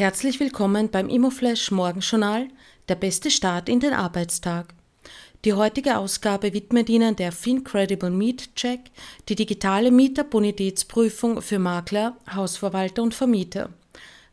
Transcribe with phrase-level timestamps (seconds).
[0.00, 2.48] Herzlich willkommen beim Immoflash Morgenjournal,
[2.88, 4.72] der beste Start in den Arbeitstag.
[5.44, 8.80] Die heutige Ausgabe widmet Ihnen der FinCredible Meet Check,
[9.28, 13.68] die digitale Mieterbonitätsprüfung für Makler, Hausverwalter und Vermieter.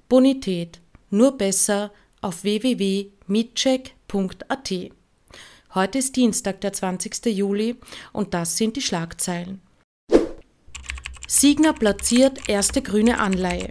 [0.08, 0.80] Bonität
[1.10, 1.92] nur besser
[2.22, 4.74] auf www.meetcheck.at.
[5.76, 7.26] Heute ist Dienstag, der 20.
[7.26, 7.76] Juli
[8.14, 9.60] und das sind die Schlagzeilen.
[11.28, 13.70] Signer platziert erste grüne Anleihe.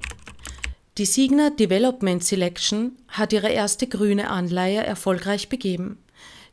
[0.99, 5.99] Die Signa Development Selection hat ihre erste grüne Anleihe erfolgreich begeben.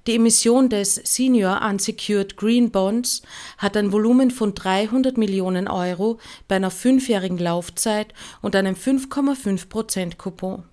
[0.06, 3.22] Die Emission des Senior Unsecured Green Bonds
[3.58, 6.20] hat ein Volumen von 300 Millionen Euro
[6.50, 10.64] bei einer fünfjährigen Laufzeit und einem 5,5 Prozent Coupon.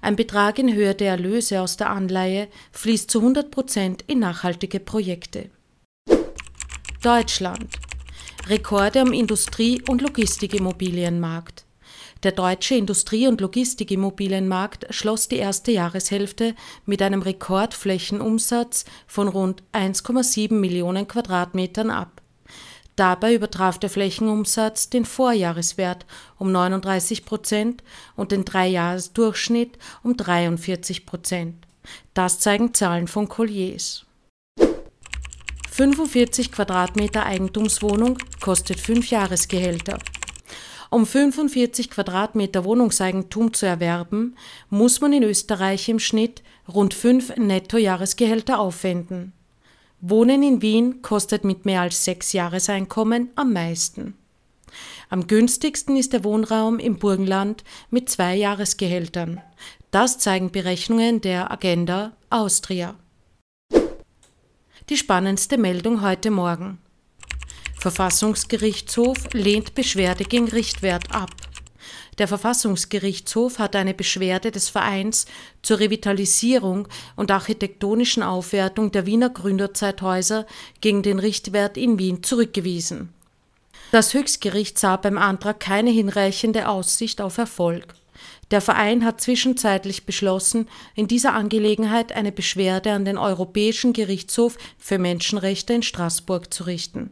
[0.00, 4.80] Ein Betrag in Höhe der Erlöse aus der Anleihe fließt zu 100 Prozent in nachhaltige
[4.80, 5.50] Projekte.
[7.02, 7.68] Deutschland.
[8.46, 11.66] Rekorde am Industrie- und Logistikimmobilienmarkt.
[12.24, 16.54] Der deutsche Industrie- und Logistikimmobilienmarkt schloss die erste Jahreshälfte
[16.86, 22.22] mit einem Rekordflächenumsatz von rund 1,7 Millionen Quadratmetern ab.
[22.96, 26.06] Dabei übertraf der Flächenumsatz den Vorjahreswert
[26.38, 27.84] um 39 Prozent
[28.16, 31.66] und den Dreijahresdurchschnitt um 43 Prozent.
[32.14, 34.06] Das zeigen Zahlen von Colliers.
[35.70, 39.98] 45 Quadratmeter Eigentumswohnung kostet 5 Jahresgehälter.
[40.94, 44.36] Um 45 Quadratmeter Wohnungseigentum zu erwerben,
[44.70, 49.32] muss man in Österreich im Schnitt rund 5 Nettojahresgehälter aufwenden.
[50.00, 54.14] Wohnen in Wien kostet mit mehr als sechs Jahreseinkommen am meisten.
[55.10, 59.40] Am günstigsten ist der Wohnraum im Burgenland mit zwei Jahresgehältern.
[59.90, 62.94] Das zeigen Berechnungen der Agenda Austria.
[64.88, 66.78] Die spannendste Meldung heute Morgen.
[67.84, 71.28] Verfassungsgerichtshof lehnt Beschwerde gegen Richtwert ab.
[72.16, 75.26] Der Verfassungsgerichtshof hat eine Beschwerde des Vereins
[75.60, 80.46] zur Revitalisierung und architektonischen Aufwertung der Wiener Gründerzeithäuser
[80.80, 83.10] gegen den Richtwert in Wien zurückgewiesen.
[83.92, 87.96] Das Höchstgericht sah beim Antrag keine hinreichende Aussicht auf Erfolg.
[88.50, 94.96] Der Verein hat zwischenzeitlich beschlossen, in dieser Angelegenheit eine Beschwerde an den Europäischen Gerichtshof für
[94.96, 97.10] Menschenrechte in Straßburg zu richten.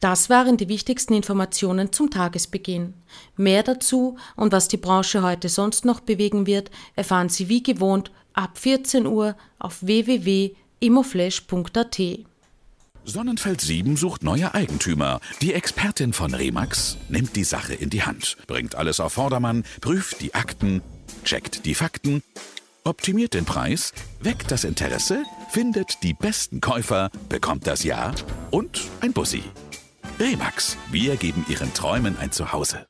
[0.00, 2.94] Das waren die wichtigsten Informationen zum Tagesbeginn.
[3.36, 8.10] Mehr dazu und was die Branche heute sonst noch bewegen wird, erfahren Sie wie gewohnt
[8.32, 12.00] ab 14 Uhr auf www.immoflash.at.
[13.04, 15.20] Sonnenfeld 7 sucht neue Eigentümer.
[15.40, 20.20] Die Expertin von Remax nimmt die Sache in die Hand, bringt alles auf Vordermann, prüft
[20.20, 20.82] die Akten,
[21.24, 22.22] checkt die Fakten,
[22.84, 28.12] optimiert den Preis, weckt das Interesse, findet die besten Käufer, bekommt das Ja
[28.50, 29.42] und ein Bussi.
[30.18, 32.88] Remax, wir geben Ihren Träumen ein Zuhause.